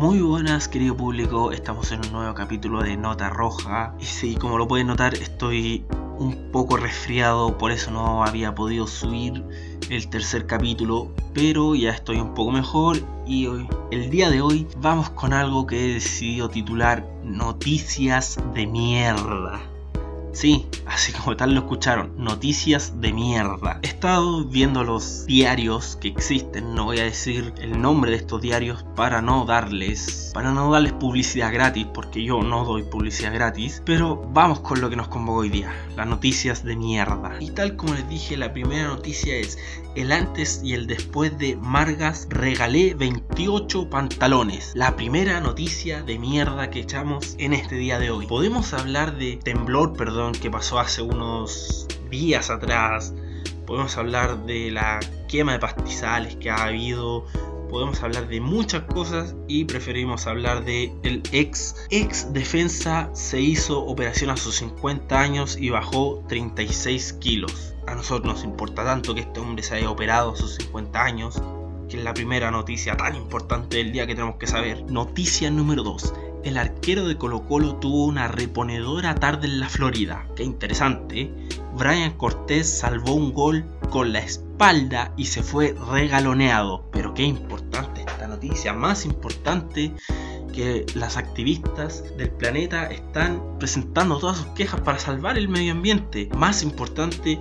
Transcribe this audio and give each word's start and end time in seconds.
Muy 0.00 0.22
buenas 0.22 0.66
querido 0.66 0.96
público, 0.96 1.52
estamos 1.52 1.92
en 1.92 2.00
un 2.06 2.12
nuevo 2.12 2.32
capítulo 2.32 2.82
de 2.82 2.96
Nota 2.96 3.28
Roja. 3.28 3.94
Y 4.00 4.06
sí, 4.06 4.34
como 4.34 4.56
lo 4.56 4.66
pueden 4.66 4.86
notar 4.86 5.12
estoy 5.12 5.84
un 6.18 6.48
poco 6.50 6.78
resfriado, 6.78 7.58
por 7.58 7.70
eso 7.70 7.90
no 7.90 8.24
había 8.24 8.54
podido 8.54 8.86
subir 8.86 9.44
el 9.90 10.08
tercer 10.08 10.46
capítulo, 10.46 11.12
pero 11.34 11.74
ya 11.74 11.90
estoy 11.90 12.16
un 12.16 12.32
poco 12.32 12.50
mejor. 12.50 12.96
Y 13.26 13.46
hoy, 13.46 13.68
el 13.90 14.08
día 14.08 14.30
de 14.30 14.40
hoy 14.40 14.66
vamos 14.78 15.10
con 15.10 15.34
algo 15.34 15.66
que 15.66 15.84
he 15.84 15.92
decidido 15.92 16.48
titular 16.48 17.06
Noticias 17.22 18.38
de 18.54 18.66
mierda. 18.66 19.60
Sí, 20.32 20.66
así 20.86 21.12
como 21.12 21.36
tal 21.36 21.54
lo 21.54 21.60
escucharon, 21.60 22.12
noticias 22.16 23.00
de 23.00 23.12
mierda. 23.12 23.80
He 23.82 23.88
estado 23.88 24.44
viendo 24.44 24.84
los 24.84 25.26
diarios 25.26 25.96
que 26.00 26.08
existen, 26.08 26.74
no 26.74 26.84
voy 26.84 27.00
a 27.00 27.04
decir 27.04 27.52
el 27.60 27.80
nombre 27.80 28.12
de 28.12 28.18
estos 28.18 28.40
diarios 28.40 28.84
para 28.94 29.20
no 29.22 29.44
darles 29.44 30.30
para 30.32 30.52
no 30.52 30.70
darles 30.70 30.92
publicidad 30.92 31.52
gratis, 31.52 31.86
porque 31.92 32.22
yo 32.22 32.42
no 32.42 32.64
doy 32.64 32.82
publicidad 32.84 33.34
gratis, 33.34 33.82
pero 33.84 34.28
vamos 34.32 34.60
con 34.60 34.80
lo 34.80 34.88
que 34.88 34.96
nos 34.96 35.08
convocó 35.08 35.40
hoy 35.40 35.48
día, 35.48 35.72
las 35.96 36.06
noticias 36.06 36.64
de 36.64 36.76
mierda. 36.76 37.36
Y 37.40 37.50
tal 37.50 37.76
como 37.76 37.94
les 37.94 38.08
dije, 38.08 38.36
la 38.36 38.52
primera 38.52 38.86
noticia 38.86 39.36
es 39.36 39.58
el 39.96 40.12
antes 40.12 40.60
y 40.62 40.74
el 40.74 40.86
después 40.86 41.36
de 41.38 41.56
Margas 41.56 42.28
regalé 42.30 42.94
28 42.94 43.90
pantalones. 43.90 44.72
La 44.74 44.94
primera 44.94 45.40
noticia 45.40 46.02
de 46.02 46.18
mierda 46.18 46.70
que 46.70 46.80
echamos 46.80 47.34
en 47.38 47.52
este 47.52 47.74
día 47.74 47.98
de 47.98 48.10
hoy. 48.10 48.26
Podemos 48.26 48.72
hablar 48.72 49.18
de 49.18 49.36
temblor, 49.36 49.94
perdón, 49.96 50.19
que 50.40 50.50
pasó 50.50 50.78
hace 50.78 51.02
unos 51.02 51.86
días 52.10 52.50
atrás. 52.50 53.14
Podemos 53.66 53.96
hablar 53.96 54.44
de 54.46 54.70
la 54.70 55.00
quema 55.28 55.52
de 55.52 55.58
pastizales 55.58 56.36
que 56.36 56.50
ha 56.50 56.64
habido. 56.64 57.26
Podemos 57.68 58.02
hablar 58.02 58.28
de 58.28 58.40
muchas 58.40 58.82
cosas 58.82 59.34
y 59.46 59.64
preferimos 59.64 60.26
hablar 60.26 60.64
de 60.64 60.92
el 61.04 61.22
ex 61.30 61.86
ex 61.90 62.32
defensa 62.32 63.10
se 63.12 63.40
hizo 63.40 63.84
operación 63.84 64.30
a 64.30 64.36
sus 64.36 64.56
50 64.56 65.20
años 65.20 65.56
y 65.56 65.70
bajó 65.70 66.24
36 66.28 67.12
kilos 67.14 67.70
a 67.90 67.94
nosotros 67.96 68.34
nos 68.34 68.44
importa 68.44 68.84
tanto 68.84 69.14
que 69.14 69.22
este 69.22 69.40
hombre 69.40 69.64
se 69.64 69.74
haya 69.74 69.90
operado 69.90 70.32
a 70.32 70.36
sus 70.36 70.54
50 70.56 71.02
años, 71.02 71.42
que 71.88 71.96
es 71.96 72.04
la 72.04 72.14
primera 72.14 72.50
noticia 72.52 72.96
tan 72.96 73.16
importante 73.16 73.78
del 73.78 73.90
día 73.90 74.06
que 74.06 74.14
tenemos 74.14 74.36
que 74.36 74.46
saber. 74.46 74.84
Noticia 74.90 75.50
número 75.50 75.82
2. 75.82 76.14
El 76.42 76.56
arquero 76.56 77.06
de 77.06 77.18
Colo 77.18 77.46
Colo 77.46 77.76
tuvo 77.76 78.06
una 78.06 78.26
reponedora 78.26 79.14
tarde 79.14 79.46
en 79.46 79.60
la 79.60 79.68
Florida. 79.68 80.26
Qué 80.36 80.42
interesante. 80.42 81.30
Brian 81.76 82.12
Cortés 82.12 82.78
salvó 82.78 83.12
un 83.12 83.34
gol 83.34 83.64
con 83.90 84.14
la 84.14 84.20
espalda 84.20 85.12
y 85.18 85.26
se 85.26 85.42
fue 85.42 85.76
regaloneado. 85.90 86.88
Pero 86.92 87.12
qué 87.12 87.24
importante 87.24 88.00
esta 88.06 88.26
noticia. 88.26 88.72
Más 88.72 89.04
importante 89.04 89.92
que 90.54 90.86
las 90.94 91.18
activistas 91.18 92.04
del 92.16 92.30
planeta 92.30 92.86
están 92.86 93.58
presentando 93.58 94.18
todas 94.18 94.38
sus 94.38 94.46
quejas 94.48 94.80
para 94.80 94.98
salvar 94.98 95.36
el 95.36 95.48
medio 95.48 95.72
ambiente. 95.72 96.30
Más 96.36 96.62
importante 96.62 97.38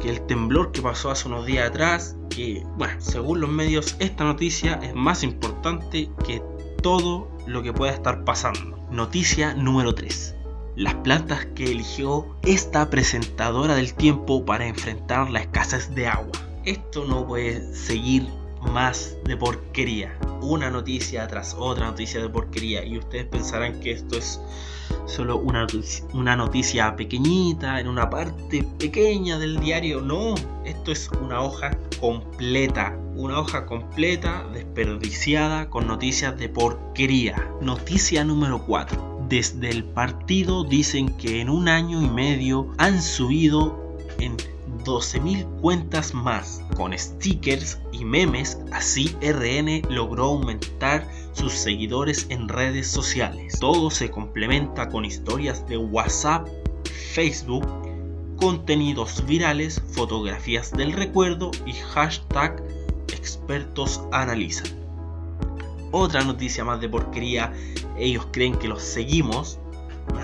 que 0.00 0.08
el 0.08 0.22
temblor 0.26 0.72
que 0.72 0.80
pasó 0.80 1.10
hace 1.10 1.28
unos 1.28 1.44
días 1.44 1.68
atrás, 1.68 2.16
que, 2.30 2.64
bueno, 2.76 2.94
según 2.98 3.40
los 3.40 3.50
medios, 3.50 3.96
esta 3.98 4.24
noticia 4.24 4.80
es 4.82 4.94
más 4.94 5.22
importante 5.22 6.10
que 6.24 6.42
todo 6.82 7.28
lo 7.46 7.62
que 7.62 7.72
pueda 7.72 7.92
estar 7.92 8.24
pasando. 8.24 8.78
Noticia 8.90 9.54
número 9.54 9.94
3. 9.94 10.34
Las 10.76 10.94
plantas 10.96 11.46
que 11.54 11.72
eligió 11.72 12.36
esta 12.42 12.88
presentadora 12.88 13.74
del 13.74 13.94
tiempo 13.94 14.44
para 14.44 14.66
enfrentar 14.66 15.30
la 15.30 15.40
escasez 15.40 15.94
de 15.94 16.06
agua. 16.06 16.32
Esto 16.64 17.04
no 17.04 17.26
puede 17.26 17.74
seguir 17.74 18.28
más 18.62 19.16
de 19.24 19.36
porquería. 19.36 20.18
Una 20.40 20.70
noticia 20.70 21.26
tras 21.26 21.54
otra 21.58 21.86
noticia 21.86 22.20
de 22.20 22.28
porquería. 22.28 22.84
Y 22.84 22.98
ustedes 22.98 23.26
pensarán 23.26 23.80
que 23.80 23.92
esto 23.92 24.16
es 24.16 24.40
solo 25.06 25.36
una 25.38 25.60
noticia, 25.62 26.04
una 26.12 26.36
noticia 26.36 26.96
pequeñita 26.96 27.80
en 27.80 27.88
una 27.88 28.08
parte 28.10 28.66
pequeña 28.78 29.38
del 29.38 29.60
diario. 29.60 30.00
No, 30.00 30.34
esto 30.64 30.92
es 30.92 31.10
una 31.20 31.40
hoja 31.40 31.76
completa. 32.00 32.96
Una 33.16 33.40
hoja 33.40 33.66
completa, 33.66 34.46
desperdiciada, 34.52 35.68
con 35.70 35.88
noticias 35.88 36.38
de 36.38 36.48
porquería. 36.48 37.50
Noticia 37.60 38.22
número 38.22 38.64
4. 38.64 39.26
Desde 39.28 39.70
el 39.70 39.84
partido 39.84 40.64
dicen 40.64 41.08
que 41.16 41.40
en 41.40 41.50
un 41.50 41.68
año 41.68 42.00
y 42.00 42.08
medio 42.08 42.72
han 42.78 43.02
subido 43.02 43.96
en 44.20 44.36
12.000 44.84 45.60
cuentas 45.60 46.14
más. 46.14 46.62
Con 46.76 46.96
stickers 46.96 47.78
y 47.92 48.04
memes, 48.04 48.58
así 48.72 49.14
RN 49.20 49.82
logró 49.88 50.26
aumentar 50.26 51.06
sus 51.32 51.52
seguidores 51.52 52.26
en 52.30 52.48
redes 52.48 52.88
sociales. 52.88 53.58
Todo 53.60 53.90
se 53.90 54.10
complementa 54.10 54.88
con 54.88 55.04
historias 55.04 55.66
de 55.68 55.76
WhatsApp, 55.78 56.48
Facebook, 57.12 57.66
contenidos 58.36 59.24
virales, 59.26 59.82
fotografías 59.92 60.70
del 60.72 60.92
recuerdo 60.92 61.50
y 61.66 61.72
hashtag 61.72 62.62
expertos 63.12 64.00
analizan. 64.12 64.78
Otra 65.90 66.22
noticia 66.22 66.64
más 66.64 66.80
de 66.80 66.88
porquería, 66.88 67.52
ellos 67.98 68.26
creen 68.30 68.54
que 68.56 68.68
los 68.68 68.82
seguimos, 68.82 69.58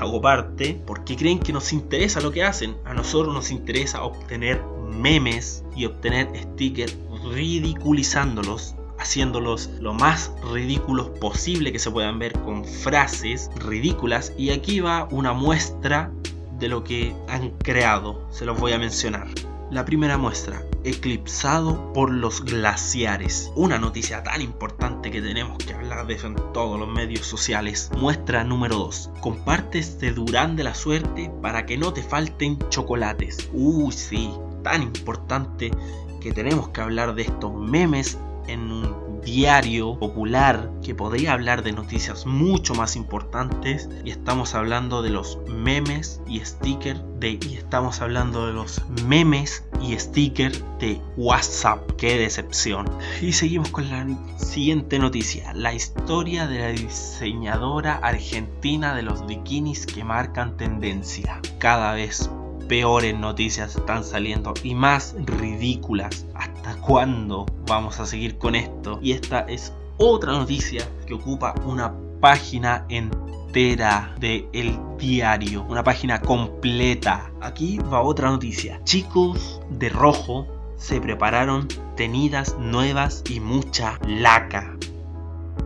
hago 0.00 0.20
parte, 0.20 0.80
porque 0.86 1.16
creen 1.16 1.38
que 1.38 1.52
nos 1.52 1.72
interesa 1.72 2.20
lo 2.20 2.32
que 2.32 2.44
hacen. 2.44 2.76
A 2.84 2.94
nosotros 2.94 3.34
nos 3.34 3.50
interesa 3.50 4.02
obtener 4.02 4.62
memes 4.90 5.64
y 5.76 5.86
obtener 5.86 6.28
stickers 6.36 6.96
ridiculizándolos 7.32 8.74
haciéndolos 8.98 9.70
lo 9.80 9.92
más 9.92 10.32
ridículos 10.52 11.08
posible 11.20 11.72
que 11.72 11.78
se 11.78 11.90
puedan 11.90 12.18
ver 12.18 12.32
con 12.40 12.64
frases 12.64 13.50
ridículas 13.56 14.32
y 14.38 14.50
aquí 14.50 14.80
va 14.80 15.08
una 15.10 15.32
muestra 15.32 16.10
de 16.58 16.68
lo 16.68 16.84
que 16.84 17.14
han 17.28 17.50
creado, 17.58 18.26
se 18.30 18.44
los 18.44 18.58
voy 18.58 18.72
a 18.72 18.78
mencionar. 18.78 19.26
La 19.74 19.84
primera 19.84 20.16
muestra, 20.16 20.62
eclipsado 20.84 21.92
por 21.92 22.12
los 22.12 22.44
glaciares. 22.44 23.50
Una 23.56 23.76
noticia 23.76 24.22
tan 24.22 24.40
importante 24.40 25.10
que 25.10 25.20
tenemos 25.20 25.58
que 25.58 25.74
hablar 25.74 26.06
de 26.06 26.14
eso 26.14 26.28
en 26.28 26.36
todos 26.52 26.78
los 26.78 26.88
medios 26.88 27.26
sociales. 27.26 27.90
Muestra 27.98 28.44
número 28.44 28.76
2. 28.76 29.10
Comparte 29.20 29.80
este 29.80 30.12
Durán 30.12 30.54
de 30.54 30.62
la 30.62 30.76
suerte 30.76 31.28
para 31.42 31.66
que 31.66 31.76
no 31.76 31.92
te 31.92 32.04
falten 32.04 32.56
chocolates. 32.68 33.50
Uy, 33.52 33.90
sí, 33.90 34.30
tan 34.62 34.80
importante 34.80 35.72
que 36.20 36.30
tenemos 36.30 36.68
que 36.68 36.80
hablar 36.80 37.16
de 37.16 37.22
estos 37.22 37.52
memes 37.52 38.16
en 38.46 38.70
un 38.70 39.03
diario 39.24 39.98
popular 39.98 40.70
que 40.82 40.94
podría 40.94 41.32
hablar 41.32 41.62
de 41.62 41.72
noticias 41.72 42.26
mucho 42.26 42.74
más 42.74 42.96
importantes 42.96 43.88
y 44.04 44.10
estamos 44.10 44.54
hablando 44.54 45.02
de 45.02 45.10
los 45.10 45.38
memes 45.48 46.20
y 46.26 46.40
stickers 46.40 47.00
de 47.18 47.38
y 47.48 47.54
estamos 47.56 48.00
hablando 48.00 48.46
de 48.46 48.52
los 48.52 48.82
memes 49.06 49.64
y 49.80 49.98
stickers 49.98 50.62
de 50.78 51.00
WhatsApp. 51.16 51.90
Qué 51.96 52.18
decepción. 52.18 52.86
Y 53.20 53.32
seguimos 53.32 53.70
con 53.70 53.88
la 53.88 54.06
siguiente 54.36 54.98
noticia, 54.98 55.52
la 55.54 55.72
historia 55.72 56.46
de 56.46 56.58
la 56.58 56.68
diseñadora 56.68 57.94
argentina 57.96 58.94
de 58.94 59.02
los 59.02 59.26
bikinis 59.26 59.86
que 59.86 60.04
marcan 60.04 60.56
tendencia. 60.56 61.40
Cada 61.58 61.94
vez 61.94 62.30
peores 62.68 63.16
noticias 63.18 63.76
están 63.76 64.04
saliendo 64.04 64.54
y 64.62 64.74
más 64.74 65.14
ridículas. 65.18 66.26
¿Hasta 66.34 66.76
cuándo 66.80 67.46
vamos 67.66 68.00
a 68.00 68.06
seguir 68.06 68.38
con 68.38 68.54
esto? 68.54 68.98
Y 69.02 69.12
esta 69.12 69.40
es 69.40 69.72
otra 69.98 70.32
noticia 70.32 70.88
que 71.06 71.14
ocupa 71.14 71.54
una 71.64 71.92
página 72.20 72.86
entera 72.88 74.14
de 74.18 74.48
el 74.52 74.78
diario, 74.98 75.64
una 75.68 75.84
página 75.84 76.20
completa. 76.20 77.30
Aquí 77.40 77.78
va 77.78 78.02
otra 78.02 78.30
noticia. 78.30 78.80
Chicos 78.84 79.60
de 79.70 79.88
rojo 79.88 80.46
se 80.76 81.00
prepararon 81.00 81.68
tenidas 81.96 82.56
nuevas 82.58 83.22
y 83.28 83.40
mucha 83.40 83.98
laca 84.06 84.76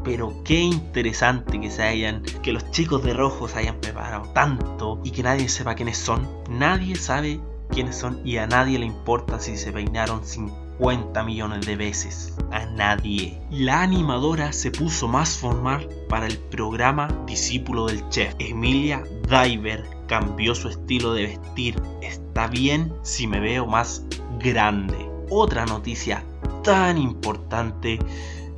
pero 0.05 0.43
qué 0.45 0.61
interesante 0.61 1.61
que 1.61 1.71
se 1.71 1.83
hayan, 1.83 2.23
que 2.43 2.53
los 2.53 2.71
chicos 2.71 3.03
de 3.03 3.15
rojo 3.15 3.49
se 3.49 3.59
hayan 3.59 3.81
preparado 3.81 4.29
tanto 4.33 5.01
y 5.05 5.11
que 5.11 5.23
nadie 5.23 5.49
sepa 5.49 5.75
quiénes 5.75 5.99
son. 5.99 6.29
Nadie 6.49 6.97
sabe 6.97 7.41
quiénes 7.71 7.97
son 7.97 8.21
y 8.27 8.37
a 8.39 8.47
nadie 8.47 8.79
le 8.79 8.87
importa 8.87 9.39
si 9.41 9.57
se 9.57 9.73
peinaron 9.73 10.25
50 10.25 11.23
millones 11.25 11.67
de 11.67 11.77
veces. 11.77 12.35
A 12.51 12.67
nadie. 12.67 13.39
La 13.51 13.83
animadora 13.83 14.53
se 14.53 14.71
puso 14.71 15.09
más 15.09 15.37
formal 15.37 15.89
para 16.09 16.27
el 16.27 16.39
programa 16.39 17.09
Discípulo 17.27 17.87
del 17.87 18.09
Chef. 18.09 18.35
Emilia 18.39 19.03
Diver 19.29 19.85
cambió 20.07 20.55
su 20.55 20.69
estilo 20.69 21.13
de 21.13 21.27
vestir. 21.27 21.81
Está 22.03 22.47
bien 22.47 22.93
si 23.03 23.27
me 23.27 23.41
veo 23.41 23.67
más 23.67 24.05
grande. 24.39 24.97
Otra 25.31 25.67
noticia 25.67 26.25
tan 26.63 26.97
importante 26.97 27.99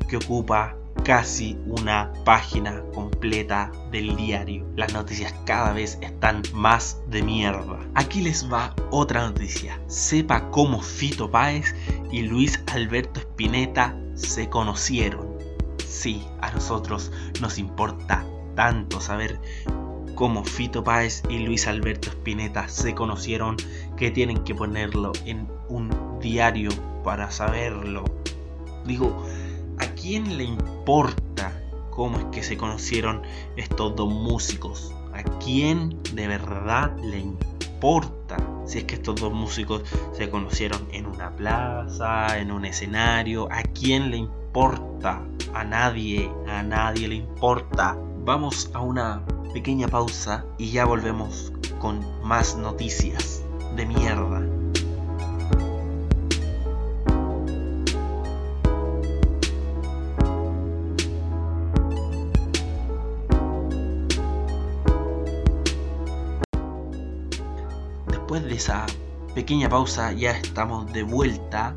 que 0.09 0.17
ocupa 0.17 0.77
casi 1.05 1.59
una 1.67 2.13
página 2.25 2.83
completa 2.95 3.73
del 3.91 4.17
diario. 4.17 4.67
Las 4.77 4.93
noticias 4.93 5.35
cada 5.45 5.73
vez 5.73 5.99
están 6.03 6.43
más 6.53 7.01
de 7.09 7.23
mierda. 7.23 7.79
Aquí 7.95 8.21
les 8.21 8.51
va 8.51 8.75
otra 8.91 9.27
noticia. 9.27 9.81
Sepa 9.87 10.51
cómo 10.51 10.81
Fito 10.81 11.31
Páez 11.31 11.75
y 12.13 12.23
Luis 12.23 12.63
Alberto 12.73 13.21
Spinetta 13.21 13.97
se 14.15 14.49
conocieron. 14.49 15.29
Sí, 15.87 16.25
a 16.41 16.51
nosotros 16.51 17.11
nos 17.41 17.59
importa 17.59 18.25
tanto 18.55 19.01
saber 19.01 19.41
cómo 20.15 20.45
Fito 20.45 20.85
Páez 20.85 21.23
y 21.29 21.39
Luis 21.39 21.67
Alberto 21.67 22.11
Spinetta 22.11 22.69
se 22.69 22.95
conocieron 22.95 23.57
que 23.97 24.11
tienen 24.11 24.45
que 24.45 24.55
ponerlo 24.55 25.13
en 25.25 25.49
un 25.69 25.91
diario 26.21 26.71
para 27.03 27.31
saberlo. 27.31 28.05
Digo, 28.87 29.25
¿a 29.81 29.95
quién 29.95 30.37
le 30.37 30.45
importa 30.45 31.53
cómo 31.91 32.19
es 32.19 32.25
que 32.27 32.43
se 32.43 32.57
conocieron 32.57 33.23
estos 33.57 33.97
dos 33.97 34.13
músicos? 34.13 34.93
¿A 35.15 35.23
quién 35.39 35.99
de 36.15 36.29
verdad 36.29 36.97
le 36.99 37.19
importa 37.19 38.37
si 38.67 38.79
es 38.79 38.85
que 38.85 38.97
estos 38.97 39.21
dos 39.21 39.33
músicos 39.33 39.83
se 40.13 40.29
conocieron 40.29 40.87
en 40.93 41.07
una 41.07 41.35
plaza, 41.35 42.39
en 42.39 42.53
un 42.53 42.67
escenario? 42.67 43.49
¿A 43.51 43.63
quién 43.63 44.11
le 44.11 44.19
importa? 44.19 45.23
A 45.55 45.65
nadie, 45.65 46.31
a 46.47 46.63
nadie 46.63 47.09
le 47.09 47.15
importa. 47.17 47.97
Vamos 48.25 48.71
a 48.75 48.81
una 48.81 49.25
pequeña 49.55 49.89
pausa 49.89 50.45
y 50.59 50.71
ya 50.71 50.85
volvemos 50.85 51.53
con 51.79 52.05
más 52.23 52.57
noticias 52.57 53.43
de 53.77 53.87
mierda. 53.87 54.40
Después 68.31 68.49
de 68.49 68.55
esa 68.55 68.87
pequeña 69.35 69.69
pausa 69.69 70.13
ya 70.13 70.31
estamos 70.31 70.93
de 70.93 71.03
vuelta 71.03 71.75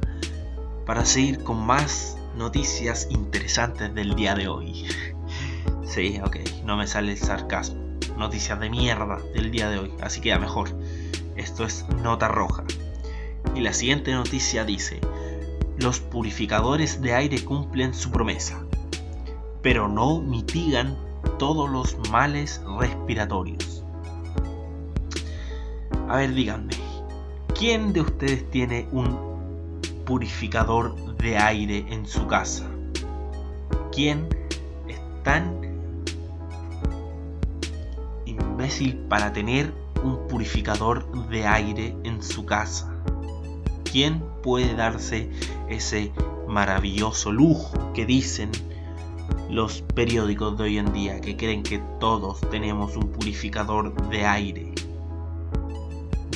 para 0.86 1.04
seguir 1.04 1.44
con 1.44 1.66
más 1.66 2.16
noticias 2.38 3.08
interesantes 3.10 3.92
del 3.96 4.14
día 4.14 4.36
de 4.36 4.48
hoy. 4.48 4.86
sí, 5.84 6.20
ok, 6.24 6.38
no 6.64 6.78
me 6.78 6.86
sale 6.86 7.14
el 7.14 7.18
sarcasmo. 7.18 7.82
Noticias 8.20 8.60
de 8.60 8.70
mierda 8.70 9.18
del 9.34 9.50
día 9.50 9.68
de 9.68 9.80
hoy, 9.80 9.94
así 10.00 10.22
queda 10.22 10.38
mejor. 10.38 10.70
Esto 11.38 11.66
es 11.66 11.88
nota 12.04 12.28
roja. 12.28 12.64
Y 13.56 13.62
la 13.62 13.74
siguiente 13.74 14.12
noticia 14.12 14.64
dice, 14.64 15.00
los 15.80 16.02
purificadores 16.02 17.02
de 17.02 17.16
aire 17.16 17.44
cumplen 17.44 17.96
su 17.96 18.12
promesa, 18.12 18.64
pero 19.64 19.88
no 19.88 20.22
mitigan 20.22 21.00
todos 21.40 21.68
los 21.68 21.98
males 22.12 22.62
respiratorios. 22.78 23.73
A 26.14 26.18
ver, 26.18 26.36
díganme, 26.36 26.74
¿quién 27.58 27.92
de 27.92 28.02
ustedes 28.02 28.48
tiene 28.52 28.88
un 28.92 29.82
purificador 30.06 31.18
de 31.18 31.38
aire 31.40 31.88
en 31.90 32.06
su 32.06 32.28
casa? 32.28 32.70
¿Quién 33.92 34.28
es 34.88 35.00
tan 35.24 35.60
imbécil 38.28 38.96
para 39.10 39.34
tener 39.34 39.74
un 40.04 40.28
purificador 40.28 41.30
de 41.30 41.48
aire 41.48 41.98
en 42.04 42.22
su 42.22 42.46
casa? 42.46 42.94
¿Quién 43.92 44.24
puede 44.44 44.76
darse 44.76 45.32
ese 45.68 46.12
maravilloso 46.48 47.32
lujo 47.32 47.92
que 47.94 48.06
dicen 48.06 48.52
los 49.50 49.82
periódicos 49.82 50.60
de 50.60 50.64
hoy 50.66 50.78
en 50.78 50.94
día 50.94 51.20
que 51.22 51.36
creen 51.36 51.64
que 51.64 51.82
todos 52.00 52.40
tenemos 52.52 52.96
un 52.98 53.12
purificador 53.12 54.10
de 54.10 54.28
aire? 54.28 54.74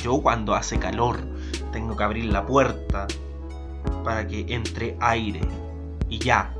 Yo 0.02 0.20
cuando 0.20 0.54
hace 0.54 0.78
calor 0.78 1.18
tengo 1.72 1.96
que 1.96 2.04
abrir 2.04 2.24
la 2.26 2.46
puerta 2.46 3.06
para 4.04 4.26
que 4.26 4.46
entre 4.48 4.96
aire. 5.00 5.40
Y 6.08 6.18
ya. 6.18 6.54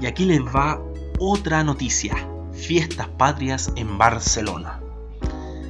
Y 0.00 0.06
aquí 0.06 0.24
les 0.24 0.40
va 0.40 0.80
otra 1.18 1.62
noticia. 1.62 2.14
Fiestas 2.52 3.08
patrias 3.08 3.72
en 3.76 3.96
Barcelona. 3.98 4.80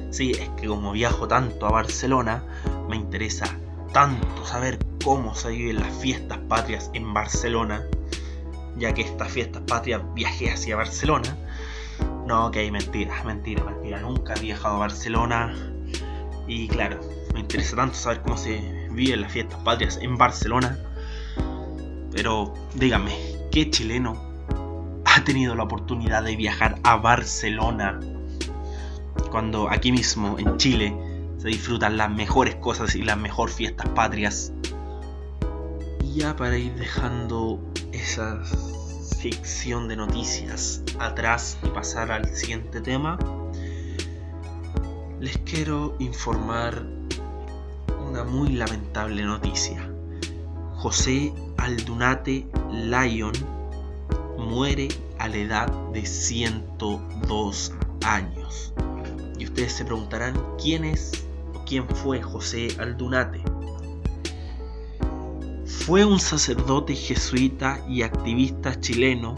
Sí, 0.09 0.31
es 0.31 0.49
que 0.59 0.67
como 0.67 0.91
viajo 0.91 1.27
tanto 1.27 1.65
a 1.65 1.71
Barcelona, 1.71 2.43
me 2.89 2.97
interesa 2.97 3.45
tanto 3.93 4.45
saber 4.45 4.79
cómo 5.03 5.35
se 5.35 5.49
viven 5.49 5.79
las 5.79 5.95
fiestas 5.97 6.37
patrias 6.49 6.91
en 6.93 7.13
Barcelona, 7.13 7.83
ya 8.77 8.93
que 8.93 9.01
estas 9.01 9.29
fiestas 9.29 9.63
patrias 9.67 10.01
viajé 10.13 10.51
hacia 10.51 10.75
Barcelona. 10.75 11.37
No, 12.25 12.47
ok, 12.47 12.57
mentira, 12.71 13.23
mentira, 13.23 13.63
mentira. 13.63 13.99
Nunca 14.01 14.33
he 14.33 14.39
viajado 14.39 14.75
a 14.75 14.79
Barcelona. 14.79 15.53
Y 16.53 16.67
claro, 16.67 16.99
me 17.33 17.39
interesa 17.39 17.77
tanto 17.77 17.95
saber 17.95 18.23
cómo 18.23 18.35
se 18.35 18.59
viven 18.91 19.21
las 19.21 19.31
fiestas 19.31 19.57
patrias 19.63 19.97
en 20.01 20.17
Barcelona. 20.17 20.77
Pero 22.11 22.53
dígame, 22.75 23.15
¿qué 23.53 23.69
chileno 23.69 24.21
ha 25.05 25.23
tenido 25.23 25.55
la 25.55 25.63
oportunidad 25.63 26.23
de 26.23 26.35
viajar 26.35 26.77
a 26.83 26.97
Barcelona? 26.97 28.01
Cuando 29.31 29.69
aquí 29.69 29.93
mismo, 29.93 30.37
en 30.39 30.57
Chile, 30.57 30.93
se 31.37 31.47
disfrutan 31.47 31.95
las 31.95 32.11
mejores 32.11 32.55
cosas 32.55 32.95
y 32.95 33.01
las 33.01 33.17
mejores 33.17 33.55
fiestas 33.55 33.87
patrias. 33.87 34.51
Y 36.03 36.15
ya 36.15 36.35
para 36.35 36.57
ir 36.57 36.75
dejando 36.75 37.61
esa 37.93 38.43
ficción 39.21 39.87
de 39.87 39.95
noticias 39.95 40.83
atrás 40.99 41.57
y 41.63 41.69
pasar 41.69 42.11
al 42.11 42.35
siguiente 42.35 42.81
tema, 42.81 43.17
les 45.21 45.37
quiero 45.37 45.95
informar 45.99 46.83
una 48.09 48.23
muy 48.23 48.53
lamentable 48.53 49.21
noticia. 49.21 49.87
José 50.73 51.31
Aldunate 51.57 52.47
Lyon 52.71 53.33
muere 54.39 54.87
a 55.19 55.27
la 55.27 55.37
edad 55.37 55.67
de 55.93 56.07
102 56.07 57.71
años. 58.03 58.73
Y 59.37 59.45
ustedes 59.45 59.73
se 59.73 59.85
preguntarán 59.85 60.33
quién 60.59 60.85
es 60.85 61.11
o 61.53 61.63
quién 61.65 61.87
fue 61.87 62.19
José 62.19 62.69
Aldunate. 62.79 63.43
Fue 65.85 66.03
un 66.03 66.19
sacerdote 66.19 66.95
jesuita 66.95 67.79
y 67.87 68.01
activista 68.01 68.79
chileno, 68.79 69.35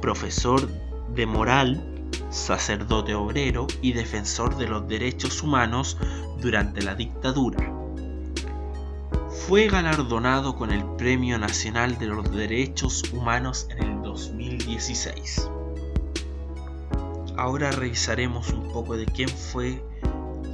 profesor 0.00 0.68
de 1.14 1.26
moral 1.26 1.89
sacerdote 2.30 3.14
obrero 3.14 3.66
y 3.82 3.92
defensor 3.92 4.56
de 4.56 4.68
los 4.68 4.86
derechos 4.88 5.42
humanos 5.42 5.96
durante 6.40 6.82
la 6.82 6.94
dictadura. 6.94 7.72
Fue 9.46 9.66
galardonado 9.68 10.54
con 10.56 10.70
el 10.70 10.84
Premio 10.96 11.38
Nacional 11.38 11.98
de 11.98 12.06
los 12.06 12.30
Derechos 12.30 13.02
Humanos 13.12 13.66
en 13.70 13.82
el 13.82 14.02
2016. 14.02 15.48
Ahora 17.36 17.72
revisaremos 17.72 18.50
un 18.50 18.72
poco 18.72 18.96
de 18.96 19.06
quién 19.06 19.28
fue 19.28 19.82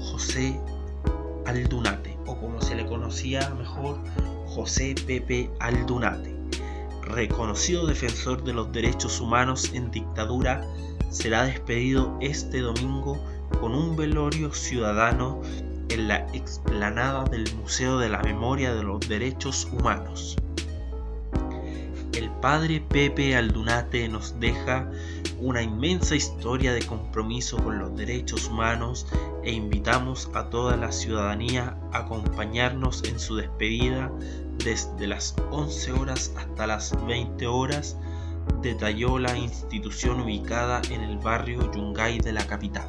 José 0.00 0.58
Aldunate, 1.44 2.16
o 2.26 2.38
como 2.38 2.62
se 2.62 2.74
le 2.74 2.86
conocía 2.86 3.50
mejor, 3.50 3.98
José 4.46 4.94
Pepe 5.06 5.50
Aldunate, 5.60 6.34
reconocido 7.02 7.86
defensor 7.86 8.44
de 8.44 8.54
los 8.54 8.72
derechos 8.72 9.20
humanos 9.20 9.72
en 9.74 9.90
dictadura 9.90 10.64
será 11.10 11.44
despedido 11.44 12.16
este 12.20 12.60
domingo 12.60 13.22
con 13.60 13.74
un 13.74 13.96
velorio 13.96 14.52
ciudadano 14.52 15.40
en 15.88 16.08
la 16.08 16.26
explanada 16.32 17.24
del 17.24 17.44
Museo 17.56 17.98
de 17.98 18.08
la 18.08 18.22
Memoria 18.22 18.74
de 18.74 18.82
los 18.82 19.00
Derechos 19.08 19.68
Humanos. 19.72 20.36
El 22.12 22.30
padre 22.40 22.80
Pepe 22.80 23.36
Aldunate 23.36 24.08
nos 24.08 24.38
deja 24.40 24.90
una 25.38 25.62
inmensa 25.62 26.16
historia 26.16 26.72
de 26.72 26.84
compromiso 26.84 27.58
con 27.58 27.78
los 27.78 27.94
derechos 27.94 28.48
humanos 28.48 29.06
e 29.44 29.52
invitamos 29.52 30.30
a 30.34 30.48
toda 30.48 30.76
la 30.76 30.92
ciudadanía 30.92 31.76
a 31.92 31.98
acompañarnos 31.98 33.04
en 33.04 33.20
su 33.20 33.36
despedida 33.36 34.10
desde 34.64 35.06
las 35.06 35.36
11 35.50 35.92
horas 35.92 36.32
hasta 36.36 36.66
las 36.66 37.06
20 37.06 37.46
horas 37.46 37.96
detalló 38.66 39.18
la 39.20 39.38
institución 39.38 40.20
ubicada 40.20 40.82
en 40.90 41.00
el 41.02 41.18
barrio 41.18 41.70
Yungay 41.72 42.18
de 42.18 42.32
la 42.32 42.44
capital. 42.46 42.88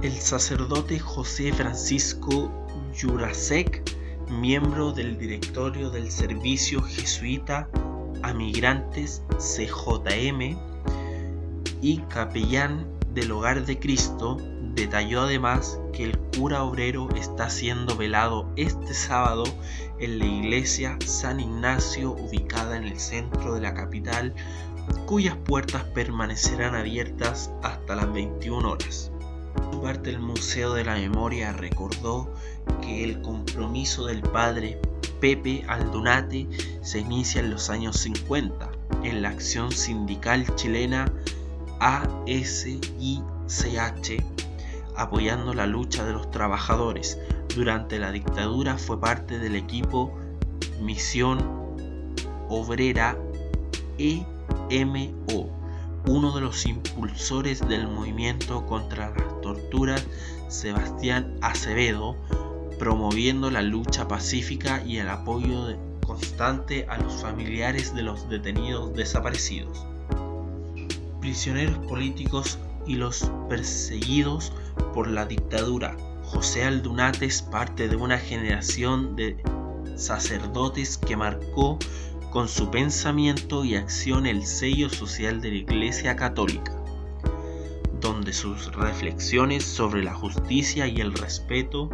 El 0.00 0.12
sacerdote 0.12 1.00
José 1.00 1.52
Francisco 1.52 2.52
Jurasek, 2.98 3.82
miembro 4.30 4.92
del 4.92 5.18
directorio 5.18 5.90
del 5.90 6.10
Servicio 6.10 6.80
Jesuita 6.82 7.68
a 8.22 8.32
Migrantes 8.32 9.22
CJM 9.38 10.56
y 11.82 11.98
capellán 12.08 12.86
del 13.12 13.32
Hogar 13.32 13.66
de 13.66 13.78
Cristo, 13.80 14.36
detalló 14.74 15.22
además 15.22 15.78
que 15.92 16.04
el 16.04 16.18
cura 16.18 16.62
obrero 16.62 17.08
está 17.16 17.50
siendo 17.50 17.96
velado 17.96 18.48
este 18.56 18.94
sábado 18.94 19.44
en 19.98 20.18
la 20.18 20.24
iglesia 20.24 20.96
San 21.04 21.40
Ignacio 21.40 22.12
ubicada 22.12 22.76
en 22.76 22.84
el 22.84 22.98
centro 22.98 23.54
de 23.54 23.60
la 23.60 23.74
capital, 23.74 24.34
cuyas 25.06 25.36
puertas 25.36 25.84
permanecerán 25.84 26.74
abiertas 26.74 27.50
hasta 27.62 27.96
las 27.96 28.12
21 28.12 28.70
horas. 28.70 29.10
Por 29.54 29.72
su 29.72 29.82
parte, 29.82 30.10
el 30.10 30.20
Museo 30.20 30.74
de 30.74 30.84
la 30.84 30.94
Memoria 30.94 31.52
recordó 31.52 32.32
que 32.80 33.04
el 33.04 33.20
compromiso 33.20 34.06
del 34.06 34.22
padre 34.22 34.80
Pepe 35.20 35.64
Aldunate 35.68 36.48
se 36.82 37.00
inicia 37.00 37.40
en 37.40 37.50
los 37.50 37.68
años 37.68 37.98
50, 37.98 38.70
en 39.02 39.22
la 39.22 39.28
acción 39.28 39.70
sindical 39.70 40.54
chilena 40.56 41.12
ASICH, 41.80 42.82
apoyando 45.00 45.54
la 45.54 45.66
lucha 45.66 46.04
de 46.04 46.12
los 46.12 46.30
trabajadores. 46.30 47.18
Durante 47.54 47.98
la 47.98 48.12
dictadura 48.12 48.76
fue 48.76 49.00
parte 49.00 49.38
del 49.38 49.56
equipo 49.56 50.14
Misión 50.80 51.38
Obrera 52.48 53.16
EMO, 53.98 55.50
uno 56.06 56.34
de 56.34 56.40
los 56.40 56.66
impulsores 56.66 57.66
del 57.66 57.88
movimiento 57.88 58.66
contra 58.66 59.10
las 59.10 59.40
torturas, 59.40 60.06
Sebastián 60.48 61.36
Acevedo, 61.40 62.16
promoviendo 62.78 63.50
la 63.50 63.62
lucha 63.62 64.06
pacífica 64.06 64.82
y 64.84 64.98
el 64.98 65.08
apoyo 65.08 65.76
constante 66.06 66.86
a 66.88 66.98
los 66.98 67.22
familiares 67.22 67.94
de 67.94 68.02
los 68.02 68.28
detenidos 68.28 68.94
desaparecidos. 68.94 69.86
Prisioneros 71.20 71.78
políticos 71.86 72.58
y 72.86 72.94
los 72.94 73.30
perseguidos 73.48 74.52
por 74.94 75.08
la 75.08 75.26
dictadura. 75.26 75.96
José 76.24 76.64
Aldunate 76.64 77.26
es 77.26 77.42
parte 77.42 77.88
de 77.88 77.96
una 77.96 78.18
generación 78.18 79.16
de 79.16 79.36
sacerdotes 79.96 80.96
que 80.96 81.16
marcó 81.16 81.78
con 82.30 82.48
su 82.48 82.70
pensamiento 82.70 83.64
y 83.64 83.74
acción 83.74 84.26
el 84.26 84.46
sello 84.46 84.88
social 84.88 85.40
de 85.40 85.50
la 85.50 85.56
Iglesia 85.56 86.14
Católica, 86.14 86.72
donde 88.00 88.32
sus 88.32 88.72
reflexiones 88.74 89.64
sobre 89.64 90.04
la 90.04 90.14
justicia 90.14 90.86
y 90.86 91.00
el 91.00 91.12
respeto 91.12 91.90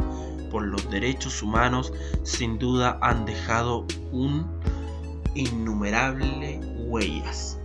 por 0.51 0.67
los 0.67 0.91
derechos 0.91 1.43
humanos 1.43 1.93
sin 2.23 2.59
duda 2.59 2.99
han 3.01 3.25
dejado 3.25 3.87
un 4.13 4.47
innumerable 5.35 6.61
huellas. 6.87 7.59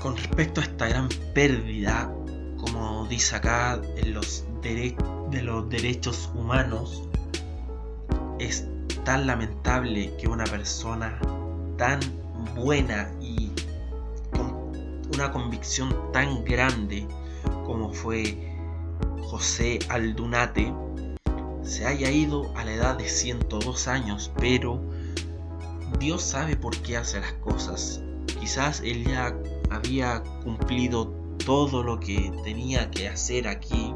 Con 0.00 0.16
respecto 0.16 0.60
a 0.60 0.64
esta 0.64 0.88
gran 0.88 1.08
pérdida, 1.34 2.12
como 2.58 3.06
dice 3.08 3.36
acá, 3.36 3.80
los 4.06 4.44
de 4.62 5.42
los 5.42 5.68
derechos 5.68 6.30
humanos, 6.34 7.08
es 8.38 8.66
tan 9.04 9.26
lamentable 9.26 10.14
que 10.18 10.28
una 10.28 10.44
persona 10.44 11.18
tan 11.76 12.00
buena 12.54 13.10
y 13.20 13.50
con 14.30 15.06
una 15.14 15.30
convicción 15.32 15.94
tan 16.12 16.44
grande 16.44 17.06
como 17.64 17.92
fue 17.92 18.54
José 19.22 19.78
Aldunate 19.88 20.72
se 21.62 21.86
haya 21.86 22.10
ido 22.10 22.50
a 22.56 22.64
la 22.64 22.72
edad 22.72 22.96
de 22.96 23.08
102 23.08 23.88
años, 23.88 24.32
pero 24.38 24.80
Dios 25.98 26.22
sabe 26.22 26.56
por 26.56 26.76
qué 26.78 26.96
hace 26.96 27.20
las 27.20 27.32
cosas. 27.34 28.00
Quizás 28.40 28.80
él 28.80 29.04
ya 29.04 29.34
había 29.70 30.22
cumplido 30.42 31.12
todo 31.44 31.82
lo 31.82 31.98
que 32.00 32.32
tenía 32.44 32.90
que 32.90 33.08
hacer 33.08 33.48
aquí 33.48 33.94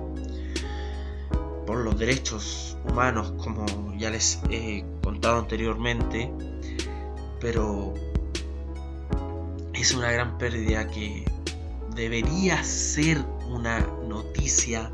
por 1.67 1.79
los 1.79 1.99
derechos 1.99 2.77
humanos, 2.89 3.33
como 3.39 3.67
ya 3.97 4.11
les 4.11 4.41
he 4.51 4.85
contado 5.03 5.39
anteriormente, 5.39 6.33
pero 7.41 7.95
es 9.73 9.95
una 9.95 10.11
gran 10.11 10.39
pérdida 10.39 10.89
que 10.89 11.25
debería 11.95 12.63
ser 12.65 13.19
una 13.49 13.81
noticia 14.09 14.91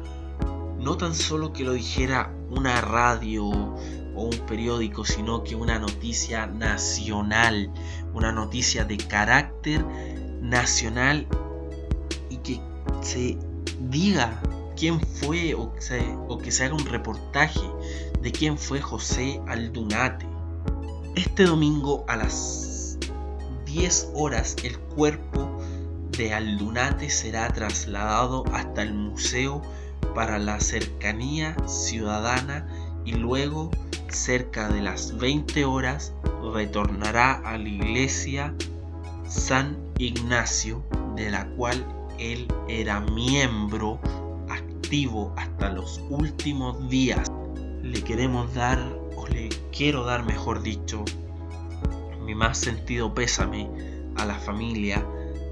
no 0.79 0.97
tan 0.97 1.15
solo 1.15 1.53
que 1.53 1.65
lo 1.65 1.73
dijera 1.73 2.33
una 2.51 2.81
radio 2.81 3.45
o 3.47 4.23
un 4.23 4.39
periódico, 4.47 5.05
sino 5.05 5.45
que 5.45 5.55
una 5.55 5.79
noticia 5.79 6.47
nacional, 6.47 7.71
una 8.15 8.33
noticia 8.33 8.85
de 8.85 8.97
carácter 8.97 9.85
nacional 10.49 11.27
y 12.31 12.37
que 12.39 12.61
se 13.03 13.39
diga 13.91 14.41
quién 14.77 15.01
fue 15.01 15.55
o, 15.55 15.73
que 15.73 16.51
se 16.51 16.65
haga 16.65 16.75
un 16.75 16.87
reportaje 16.87 17.61
de 18.23 18.33
quién 18.33 18.57
fue 18.57 18.81
José 18.81 19.41
Aldunate. 19.47 20.27
Este 21.17 21.45
domingo 21.45 22.05
a 22.09 22.17
las 22.17 22.99
10 23.67 24.11
horas 24.15 24.57
el 24.63 24.79
cuerpo 24.79 25.61
de 26.17 26.33
Aldunate 26.33 27.11
será 27.11 27.49
trasladado 27.49 28.45
hasta 28.53 28.83
el 28.83 28.95
Museo 28.95 29.63
para 30.15 30.39
la 30.39 30.61
cercanía 30.61 31.57
ciudadana 31.67 32.67
y 33.05 33.13
luego 33.13 33.71
cerca 34.09 34.69
de 34.69 34.81
las 34.81 35.17
20 35.19 35.65
horas 35.65 36.13
retornará 36.55 37.35
a 37.45 37.59
la 37.59 37.69
iglesia 37.69 38.55
San 39.29 39.88
Ignacio 39.99 40.85
de 41.17 41.31
la 41.31 41.47
cual 41.51 41.85
él 42.19 42.47
era 42.69 43.01
miembro 43.01 44.01
activo 44.49 45.33
hasta 45.37 45.71
los 45.71 46.01
últimos 46.09 46.89
días. 46.89 47.29
Le 47.83 48.03
queremos 48.03 48.55
dar, 48.55 48.79
o 49.17 49.27
le 49.27 49.49
quiero 49.73 50.05
dar 50.05 50.25
mejor 50.25 50.63
dicho, 50.63 51.05
mi 52.25 52.35
más 52.35 52.59
sentido 52.59 53.13
pésame 53.13 53.69
a 54.17 54.25
la 54.25 54.35
familia 54.35 55.05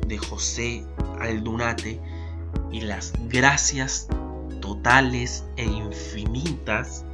de 0.07 0.19
José 0.19 0.85
Aldunate 1.21 2.01
y 2.71 2.83
las 2.83 3.13
gracias 3.29 4.09
totales 4.61 5.45
e 5.57 5.65
infinitas 5.65 7.05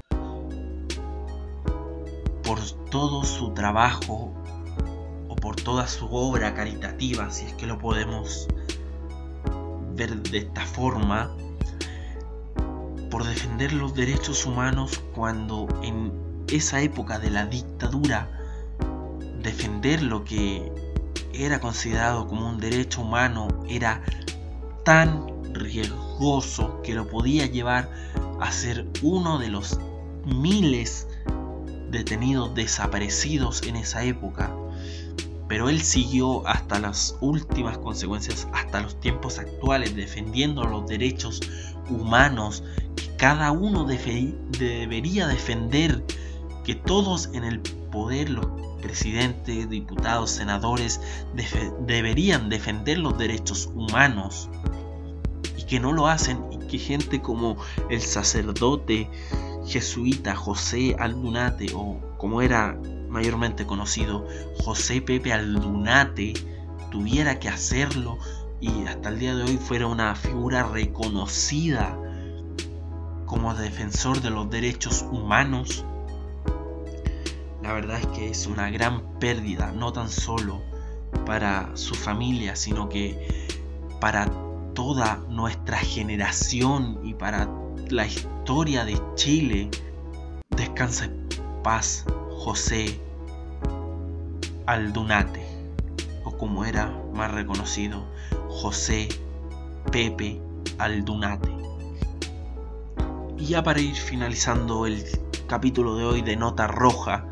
por 2.43 2.61
todo 2.91 3.25
su 3.25 3.55
trabajo 3.55 4.35
por 5.53 5.61
toda 5.61 5.87
su 5.87 6.07
obra 6.07 6.55
caritativa, 6.55 7.31
si 7.31 7.45
es 7.45 7.53
que 7.53 7.67
lo 7.67 7.79
podemos 7.79 8.49
ver 9.95 10.23
de 10.23 10.39
esta 10.39 10.65
forma, 10.65 11.31
por 13.11 13.27
defender 13.27 13.75
los 13.75 13.95
derechos 13.95 14.47
humanos 14.47 15.03
cuando 15.15 15.69
en 15.83 16.11
esa 16.49 16.81
época 16.81 17.19
de 17.19 17.29
la 17.29 17.45
dictadura 17.45 18.31
defender 19.43 20.03
lo 20.03 20.25
que 20.25 20.73
era 21.35 21.61
considerado 21.61 22.27
como 22.27 22.49
un 22.49 22.59
derecho 22.59 23.03
humano 23.03 23.49
era 23.69 24.01
tan 24.87 25.53
riesgoso 25.53 26.81
que 26.81 26.95
lo 26.95 27.09
podía 27.09 27.45
llevar 27.45 27.91
a 28.41 28.51
ser 28.51 28.87
uno 29.03 29.39
de 29.39 29.49
los 29.49 29.79
miles 30.25 31.09
detenidos 31.91 32.55
desaparecidos 32.55 33.61
en 33.65 33.77
esa 33.77 34.03
época. 34.03 34.51
Pero 35.53 35.69
él 35.69 35.83
siguió 35.83 36.49
hasta 36.49 36.79
las 36.81 37.15
últimas 37.21 37.77
consecuencias, 37.77 38.49
hasta 38.55 38.81
los 38.81 38.99
tiempos 39.01 39.39
actuales, 39.39 39.95
defendiendo 39.95 40.65
los 40.65 40.87
derechos 40.87 41.43
humanos 41.91 42.65
que 42.97 43.15
cada 43.17 43.53
uno 43.53 43.85
debería 43.85 45.27
defender, 45.27 46.03
que 46.65 46.75
todos 46.75 47.29
en 47.35 47.45
el 47.45 47.61
poder, 47.61 48.31
los 48.31 48.47
presidentes, 48.81 49.69
diputados, 49.69 50.31
senadores, 50.31 51.03
deberían 51.87 52.49
defender 52.49 52.97
los 52.97 53.19
derechos 53.19 53.69
humanos. 53.75 54.49
Que 55.69 55.79
no 55.79 55.93
lo 55.93 56.07
hacen 56.07 56.39
y 56.51 56.67
que 56.67 56.79
gente 56.79 57.21
como 57.21 57.59
el 57.91 58.01
sacerdote 58.01 59.11
jesuita 59.67 60.35
José 60.35 60.97
Aldunate 60.99 61.73
o 61.75 62.01
como 62.17 62.41
era 62.41 62.79
mayormente 63.13 63.67
conocido 63.67 64.27
José 64.65 65.01
Pepe 65.03 65.33
Aldunate 65.33 66.33
tuviera 66.91 67.39
que 67.39 67.49
hacerlo 67.49 68.19
y 68.61 68.87
hasta 68.87 69.11
el 69.11 69.19
día 69.19 69.35
de 69.35 69.45
hoy 69.45 69.57
fuera 69.59 69.87
una 69.87 70.15
figura 70.15 70.65
reconocida 70.65 71.97
como 73.27 73.55
defensor 73.55 74.21
de 74.21 74.31
los 74.31 74.51
derechos 74.51 75.07
humanos, 75.11 75.85
la 77.63 77.73
verdad 77.73 77.99
es 77.99 78.07
que 78.09 78.31
es 78.31 78.47
una 78.47 78.71
gran 78.71 79.19
pérdida, 79.19 79.73
no 79.73 79.93
tan 79.93 80.11
solo 80.11 80.61
para 81.25 81.75
su 81.75 81.95
familia, 81.95 82.57
sino 82.57 82.89
que 82.89 83.49
para 84.01 84.31
toda 84.75 85.17
nuestra 85.29 85.79
generación 85.79 87.01
y 87.05 87.15
para 87.15 87.49
la 87.89 88.07
historia 88.07 88.85
de 88.85 89.01
Chile. 89.15 89.71
Descansa 90.51 91.07
en 91.07 91.29
paz, 91.63 92.05
José 92.45 92.99
Aldunate, 94.67 95.47
o 96.25 96.37
como 96.37 96.65
era 96.65 96.93
más 97.15 97.31
reconocido, 97.31 98.05
José 98.49 99.09
Pepe 99.93 100.41
Aldunate. 100.79 101.55
Y 103.39 103.47
ya 103.47 103.63
para 103.63 103.81
ir 103.81 103.95
finalizando 103.95 104.87
el 104.87 105.05
capítulo 105.47 105.95
de 105.95 106.05
hoy 106.05 106.23
de 106.23 106.35
Nota 106.35 106.67
Roja, 106.67 107.27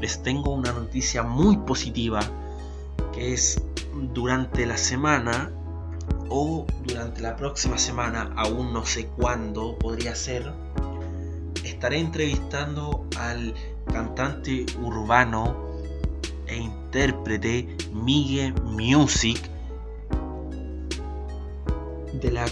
les 0.00 0.22
tengo 0.22 0.52
una 0.52 0.70
noticia 0.70 1.24
muy 1.24 1.56
positiva 1.56 2.20
que 3.12 3.32
es 3.32 3.60
durante 4.14 4.64
la 4.64 4.76
semana 4.76 5.50
o 6.28 6.68
durante 6.84 7.20
la 7.20 7.34
próxima 7.34 7.78
semana, 7.78 8.32
aún 8.36 8.72
no 8.72 8.86
sé 8.86 9.08
cuándo 9.08 9.76
podría 9.76 10.14
ser, 10.14 10.52
estaré 11.64 11.98
entrevistando 11.98 13.08
al 13.18 13.54
cantante 13.86 14.66
urbano 14.80 15.56
e 16.46 16.56
intérprete 16.56 17.68
Miguel 17.92 18.54
Music, 18.62 19.40
de, 22.12 22.30
la, 22.30 22.44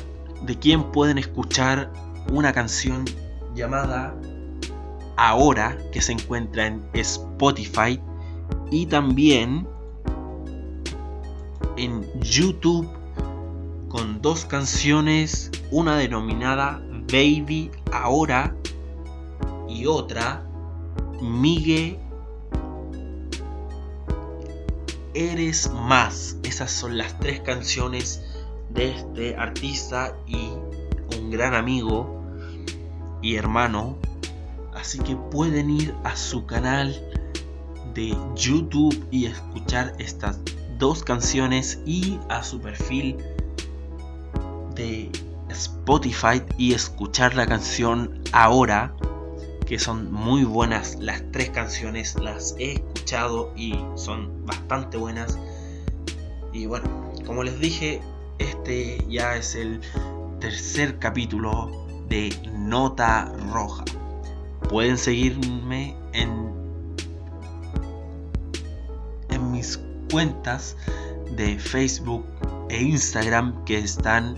de 0.42 0.58
quien 0.58 0.84
pueden 0.90 1.18
escuchar 1.18 1.92
una 2.32 2.52
canción 2.52 3.04
llamada 3.54 4.14
Ahora, 5.16 5.76
que 5.92 6.00
se 6.00 6.12
encuentra 6.12 6.66
en 6.66 6.82
Spotify, 6.94 8.00
y 8.70 8.86
también 8.86 9.66
en 11.76 12.06
YouTube 12.20 12.88
con 13.88 14.22
dos 14.22 14.46
canciones, 14.46 15.50
una 15.70 15.96
denominada 15.96 16.80
Baby 17.12 17.70
Ahora 17.92 18.54
y 19.68 19.84
otra 19.86 20.49
Migue 21.20 21.98
Eres 25.14 25.70
Más. 25.72 26.36
Esas 26.42 26.70
son 26.70 26.96
las 26.96 27.18
tres 27.18 27.40
canciones 27.40 28.22
de 28.70 28.90
este 28.90 29.36
artista 29.36 30.16
y 30.26 30.50
un 31.18 31.30
gran 31.30 31.54
amigo 31.54 32.22
y 33.22 33.36
hermano. 33.36 33.98
Así 34.74 34.98
que 35.00 35.16
pueden 35.16 35.70
ir 35.70 35.94
a 36.04 36.16
su 36.16 36.46
canal 36.46 36.94
de 37.94 38.16
YouTube 38.36 39.06
y 39.10 39.26
escuchar 39.26 39.94
estas 39.98 40.38
dos 40.78 41.02
canciones 41.02 41.80
y 41.84 42.18
a 42.28 42.42
su 42.42 42.60
perfil 42.60 43.18
de 44.74 45.10
Spotify 45.50 46.42
y 46.56 46.72
escuchar 46.72 47.34
la 47.34 47.46
canción 47.46 48.22
ahora 48.32 48.94
que 49.70 49.78
son 49.78 50.10
muy 50.10 50.42
buenas. 50.42 50.96
Las 50.98 51.22
tres 51.30 51.50
canciones 51.50 52.16
las 52.16 52.56
he 52.58 52.72
escuchado 52.72 53.52
y 53.54 53.78
son 53.94 54.44
bastante 54.44 54.96
buenas. 54.96 55.38
Y 56.52 56.66
bueno 56.66 57.12
como 57.24 57.44
les 57.44 57.60
dije 57.60 58.02
este 58.40 58.98
ya 59.08 59.36
es 59.36 59.54
el 59.54 59.80
tercer 60.40 60.98
capítulo 60.98 61.86
de 62.08 62.36
Nota 62.52 63.32
Roja. 63.52 63.84
Pueden 64.68 64.98
seguirme 64.98 65.94
en 66.14 66.50
en 69.28 69.52
mis 69.52 69.78
cuentas 70.10 70.76
de 71.36 71.60
Facebook 71.60 72.24
e 72.70 72.82
Instagram 72.82 73.64
que 73.64 73.78
están 73.78 74.36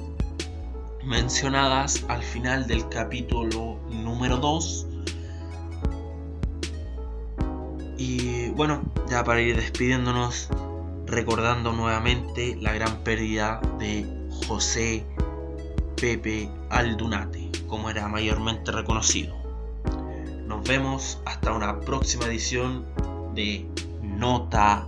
mencionadas 1.02 2.04
al 2.08 2.22
final 2.22 2.66
del 2.66 2.86
capítulo 2.90 3.78
número 3.88 4.36
2. 4.36 4.88
Y 8.04 8.49
bueno, 8.49 8.82
ya 9.09 9.23
para 9.23 9.40
ir 9.42 9.54
despidiéndonos, 9.54 10.49
recordando 11.06 11.73
nuevamente 11.73 12.56
la 12.61 12.73
gran 12.73 13.04
pérdida 13.04 13.61
de 13.78 14.04
José 14.49 15.06
Pepe 15.94 16.50
Aldunate, 16.71 17.52
como 17.68 17.90
era 17.90 18.09
mayormente 18.09 18.73
reconocido. 18.73 19.37
Nos 20.49 20.66
vemos 20.66 21.21
hasta 21.26 21.52
una 21.52 21.78
próxima 21.78 22.25
edición 22.25 22.85
de 23.37 23.68
Nota 24.02 24.85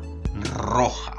Roja. 0.52 1.14